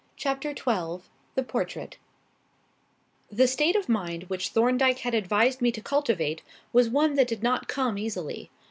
[0.17, 1.03] Chapter XII
[1.35, 1.95] The Portrait
[3.31, 6.41] The state of mind which Thorndyke had advised me to cultivate
[6.73, 8.49] was one that did not come easily.